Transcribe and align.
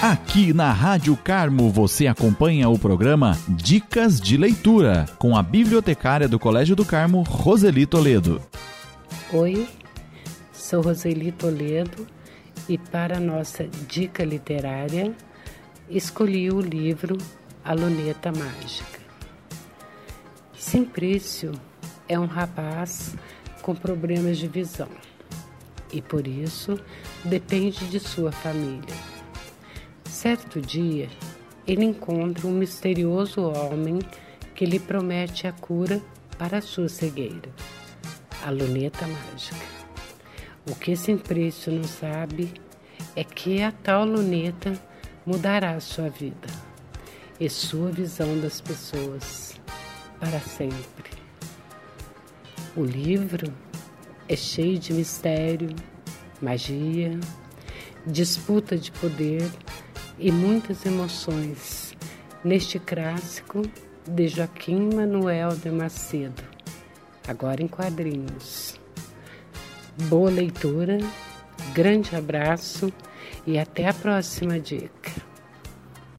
Aqui 0.00 0.52
na 0.52 0.70
Rádio 0.70 1.16
Carmo 1.16 1.70
você 1.70 2.06
acompanha 2.06 2.68
o 2.68 2.78
programa 2.78 3.36
Dicas 3.48 4.20
de 4.20 4.36
Leitura 4.36 5.06
com 5.18 5.36
a 5.36 5.42
bibliotecária 5.42 6.28
do 6.28 6.38
Colégio 6.38 6.76
do 6.76 6.84
Carmo, 6.84 7.22
Roseli 7.22 7.84
Toledo. 7.84 8.40
Oi, 9.32 9.68
sou 10.52 10.82
Roseli 10.82 11.32
Toledo 11.32 12.06
e 12.68 12.78
para 12.78 13.16
a 13.16 13.20
nossa 13.20 13.66
dica 13.88 14.24
literária 14.24 15.12
escolhi 15.90 16.48
o 16.48 16.60
livro 16.60 17.18
A 17.64 17.74
Luneta 17.74 18.30
Mágica. 18.30 19.00
Simplício 20.56 21.50
é 22.08 22.16
um 22.16 22.26
rapaz 22.26 23.16
com 23.62 23.74
problemas 23.74 24.38
de 24.38 24.46
visão 24.46 24.88
e 25.92 26.00
por 26.00 26.24
isso 26.24 26.78
depende 27.24 27.84
de 27.88 27.98
sua 27.98 28.30
família. 28.30 29.07
Certo 30.18 30.60
dia, 30.60 31.08
ele 31.64 31.84
encontra 31.84 32.48
um 32.48 32.50
misterioso 32.50 33.40
homem 33.40 34.00
que 34.52 34.66
lhe 34.66 34.80
promete 34.80 35.46
a 35.46 35.52
cura 35.52 36.02
para 36.36 36.58
a 36.58 36.60
sua 36.60 36.88
cegueira, 36.88 37.48
a 38.44 38.50
luneta 38.50 39.06
mágica. 39.06 39.64
O 40.68 40.74
que 40.74 40.96
Simplício 40.96 41.70
não 41.70 41.84
sabe 41.84 42.52
é 43.14 43.22
que 43.22 43.62
a 43.62 43.70
tal 43.70 44.04
luneta 44.04 44.72
mudará 45.24 45.76
a 45.76 45.80
sua 45.80 46.08
vida 46.08 46.48
e 47.38 47.48
sua 47.48 47.92
visão 47.92 48.40
das 48.40 48.60
pessoas 48.60 49.54
para 50.18 50.40
sempre. 50.40 51.12
O 52.76 52.82
livro 52.82 53.54
é 54.28 54.34
cheio 54.34 54.80
de 54.80 54.92
mistério, 54.94 55.76
magia, 56.42 57.20
disputa 58.04 58.76
de 58.76 58.90
poder 58.90 59.48
e 60.18 60.32
muitas 60.32 60.84
emoções 60.84 61.94
neste 62.42 62.78
clássico 62.78 63.62
de 64.06 64.28
Joaquim 64.28 64.94
Manuel 64.94 65.50
de 65.50 65.70
Macedo, 65.70 66.42
agora 67.26 67.62
em 67.62 67.68
quadrinhos. 67.68 68.78
Boa 70.08 70.30
leitura, 70.30 70.98
grande 71.74 72.16
abraço 72.16 72.92
e 73.46 73.58
até 73.58 73.88
a 73.88 73.94
próxima 73.94 74.58
dica. 74.58 75.27